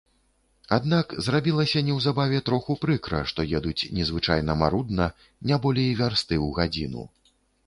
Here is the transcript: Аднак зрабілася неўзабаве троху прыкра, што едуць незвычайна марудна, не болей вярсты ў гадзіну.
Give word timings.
Аднак 0.77 1.11
зрабілася 1.25 1.83
неўзабаве 1.89 2.39
троху 2.47 2.77
прыкра, 2.85 3.19
што 3.33 3.45
едуць 3.59 3.87
незвычайна 3.99 4.57
марудна, 4.63 5.05
не 5.53 5.61
болей 5.69 5.91
вярсты 6.03 6.35
ў 6.45 6.51
гадзіну. 6.59 7.03